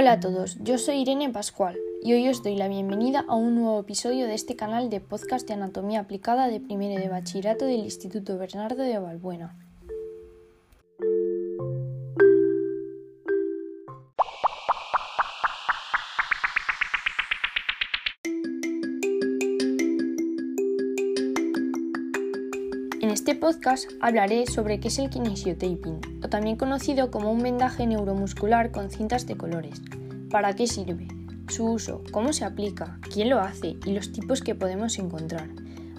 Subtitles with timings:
[0.00, 3.56] Hola a todos, yo soy Irene Pascual y hoy os doy la bienvenida a un
[3.56, 7.80] nuevo episodio de este canal de podcast de anatomía aplicada de primero de bachillerato del
[7.80, 9.56] Instituto Bernardo de Valbuena.
[23.38, 28.90] Podcast hablaré sobre qué es el kinesiotaping, o también conocido como un vendaje neuromuscular con
[28.90, 29.80] cintas de colores.
[30.30, 31.08] ¿Para qué sirve?
[31.48, 35.48] Su uso, cómo se aplica, quién lo hace y los tipos que podemos encontrar.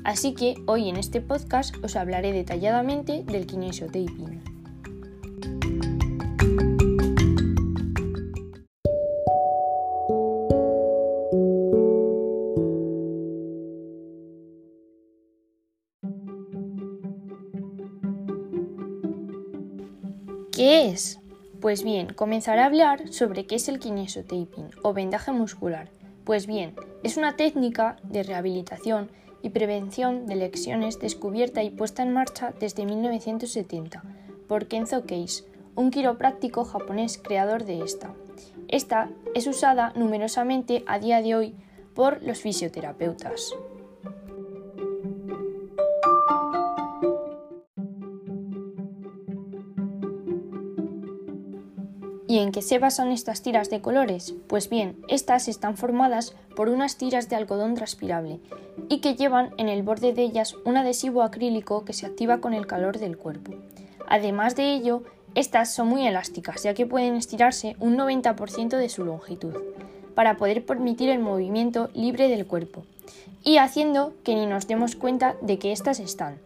[0.04, 4.48] Así que hoy en este podcast os hablaré detalladamente del kinesiotaping.
[21.62, 25.90] Pues bien, comenzaré a hablar sobre qué es el kinesiotaping o vendaje muscular.
[26.23, 26.73] Pues bien,
[27.04, 32.85] es una técnica de rehabilitación y prevención de lesiones descubierta y puesta en marcha desde
[32.85, 34.04] 1970
[34.48, 35.43] por Kenzo Case,
[35.76, 38.13] un quiropráctico japonés creador de esta.
[38.68, 41.55] Esta es usada numerosamente a día de hoy
[41.93, 43.53] por los fisioterapeutas.
[52.60, 54.34] ¿Y en qué se basan estas tiras de colores?
[54.48, 58.41] Pues bien, estas están formadas por unas tiras de algodón transpirable
[58.90, 62.54] y que llevan en el borde de ellas un adhesivo acrílico que se activa con
[62.54, 63.54] el calor del cuerpo.
[64.09, 65.03] Además de ello,
[65.35, 69.56] estas son muy elásticas ya que pueden estirarse un 90% de su longitud
[70.13, 72.84] para poder permitir el movimiento libre del cuerpo
[73.41, 76.40] y haciendo que ni nos demos cuenta de que éstas están,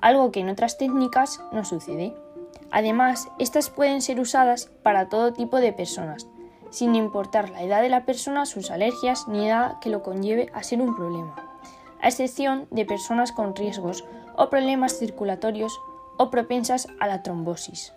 [0.00, 2.12] algo que en otras técnicas no sucede.
[2.70, 6.28] Además, estas pueden ser usadas para todo tipo de personas,
[6.70, 10.62] sin importar la edad de la persona, sus alergias ni nada que lo conlleve a
[10.62, 11.34] ser un problema,
[12.00, 14.04] a excepción de personas con riesgos
[14.36, 15.80] o problemas circulatorios
[16.16, 17.92] o propensas a la trombosis.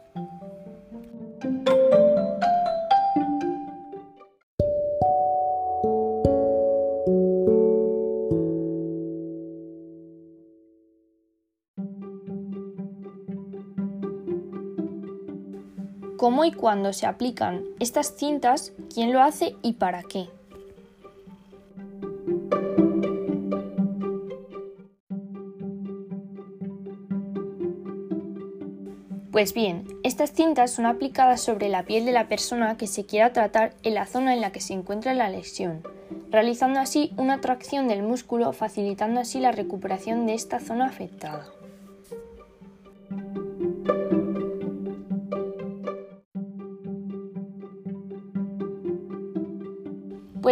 [16.24, 20.30] Cómo y cuándo se aplican estas cintas, quién lo hace y para qué.
[29.34, 33.34] Pues bien, estas cintas son aplicadas sobre la piel de la persona que se quiera
[33.34, 35.84] tratar en la zona en la que se encuentra la lesión,
[36.30, 41.48] realizando así una tracción del músculo, facilitando así la recuperación de esta zona afectada.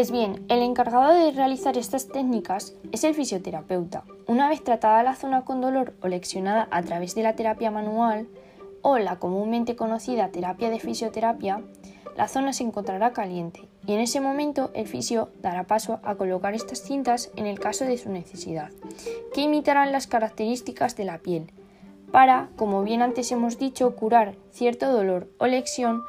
[0.01, 4.03] Pues bien, el encargado de realizar estas técnicas es el fisioterapeuta.
[4.25, 8.27] Una vez tratada la zona con dolor o leccionada a través de la terapia manual
[8.81, 11.61] o la comúnmente conocida terapia de fisioterapia,
[12.17, 16.55] la zona se encontrará caliente y en ese momento el fisio dará paso a colocar
[16.55, 18.71] estas cintas en el caso de su necesidad,
[19.35, 21.51] que imitarán las características de la piel,
[22.11, 26.01] para, como bien antes hemos dicho, curar cierto dolor o lección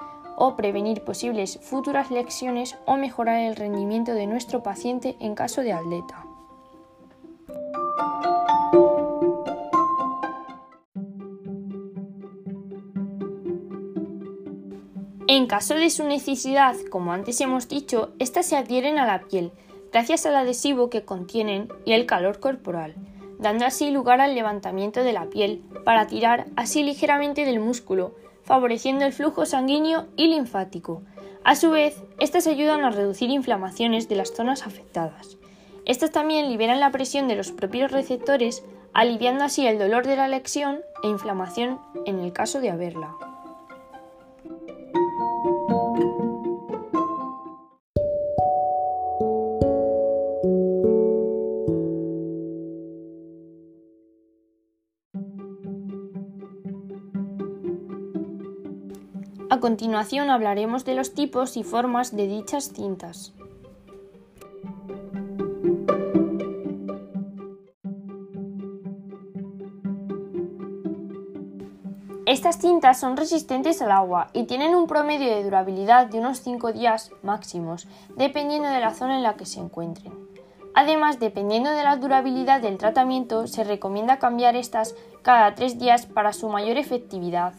[0.45, 5.73] o prevenir posibles futuras lecciones o mejorar el rendimiento de nuestro paciente en caso de
[5.73, 6.27] atleta.
[15.29, 19.53] En caso de su necesidad, como antes hemos dicho, estas se adhieren a la piel
[19.93, 22.97] gracias al adhesivo que contienen y el calor corporal,
[23.39, 29.05] dando así lugar al levantamiento de la piel para tirar así ligeramente del músculo, favoreciendo
[29.05, 31.03] el flujo sanguíneo y linfático.
[31.45, 35.39] A su vez, estas ayudan a reducir inflamaciones de las zonas afectadas.
[35.85, 40.29] Estas también liberan la presión de los propios receptores, aliviando así el dolor de la
[40.29, 43.32] lesión e inflamación en el caso de haberla.
[59.53, 63.35] A continuación hablaremos de los tipos y formas de dichas cintas.
[72.25, 76.73] Estas cintas son resistentes al agua y tienen un promedio de durabilidad de unos 5
[76.73, 80.15] días máximos, dependiendo de la zona en la que se encuentren.
[80.75, 86.33] Además, dependiendo de la durabilidad del tratamiento, se recomienda cambiar estas cada 3 días para
[86.33, 87.53] su mayor efectividad.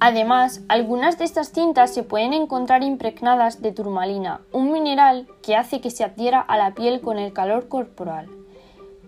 [0.00, 5.80] Además, algunas de estas cintas se pueden encontrar impregnadas de turmalina, un mineral que hace
[5.80, 8.28] que se adhiera a la piel con el calor corporal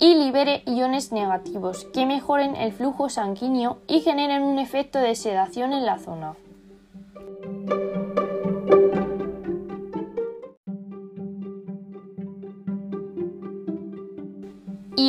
[0.01, 5.75] y libere iones negativos que mejoren el flujo sanguíneo y generen un efecto de sedación
[5.75, 6.35] en la zona.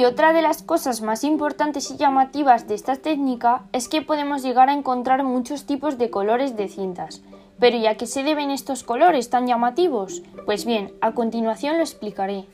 [0.02, 4.42] Y otra de las cosas más importantes y llamativas de esta técnica es que podemos
[4.42, 7.22] llegar a encontrar muchos tipos de colores de cintas.
[7.60, 10.24] Pero ¿y a qué se deben estos colores tan llamativos?
[10.48, 12.48] Pues bien, a continuación lo explicaré.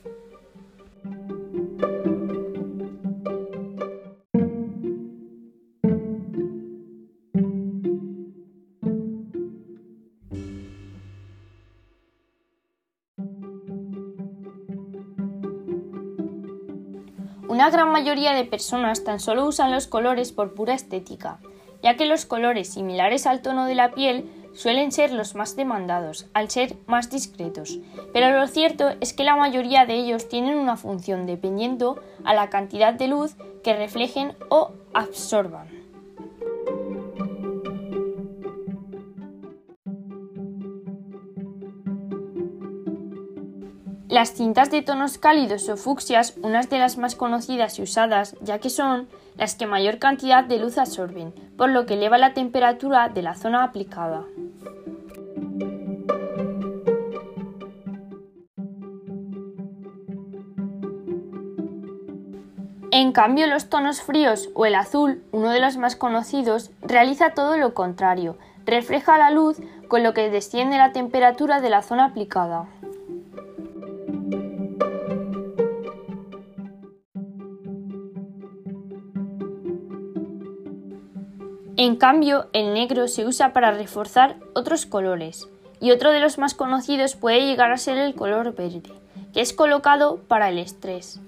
[17.57, 21.39] Una gran mayoría de personas tan solo usan los colores por pura estética,
[21.81, 26.27] ya que los colores similares al tono de la piel suelen ser los más demandados,
[26.35, 27.79] al ser más discretos,
[28.13, 32.51] pero lo cierto es que la mayoría de ellos tienen una función dependiendo a la
[32.51, 35.76] cantidad de luz que reflejen o absorban.
[44.09, 48.59] Las cintas de tonos cálidos o fucsias, unas de las más conocidas y usadas, ya
[48.59, 53.09] que son las que mayor cantidad de luz absorben, por lo que eleva la temperatura
[53.09, 54.23] de la zona aplicada.
[62.91, 67.57] En cambio, los tonos fríos o el azul, uno de los más conocidos, realiza todo
[67.57, 69.57] lo contrario, refleja la luz
[69.89, 72.67] con lo que desciende la temperatura de la zona aplicada.
[81.79, 85.47] En cambio, el negro se usa para reforzar otros colores,
[85.79, 88.91] y otro de los más conocidos puede llegar a ser el color verde,
[89.31, 91.21] que es colocado para el estrés.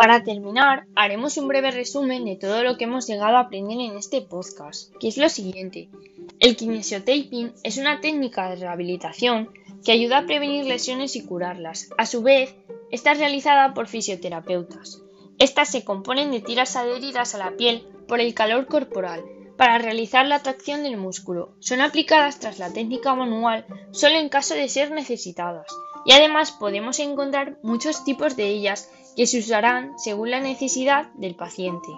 [0.00, 3.98] Para terminar, haremos un breve resumen de todo lo que hemos llegado a aprender en
[3.98, 5.90] este podcast, que es lo siguiente.
[6.38, 9.50] El kinesiotaping es una técnica de rehabilitación
[9.84, 11.90] que ayuda a prevenir lesiones y curarlas.
[11.98, 12.54] A su vez,
[12.90, 15.02] está realizada por fisioterapeutas.
[15.38, 19.22] Estas se componen de tiras adheridas a la piel por el calor corporal
[19.58, 21.52] para realizar la tracción del músculo.
[21.58, 25.66] Son aplicadas tras la técnica manual solo en caso de ser necesitadas
[26.04, 31.34] y además podemos encontrar muchos tipos de ellas que se usarán según la necesidad del
[31.34, 31.88] paciente.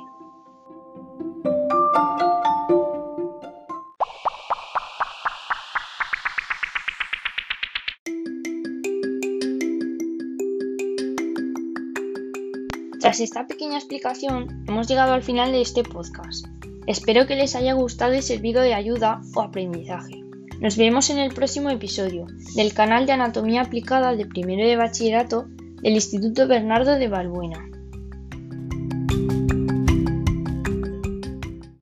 [13.01, 16.47] Tras esta pequeña explicación, hemos llegado al final de este podcast.
[16.87, 20.22] Espero que les haya gustado y servido de ayuda o aprendizaje.
[20.63, 25.47] Nos vemos en el próximo episodio del canal de Anatomía Aplicada de Primero de Bachillerato
[25.83, 27.69] del Instituto Bernardo de Balbuena.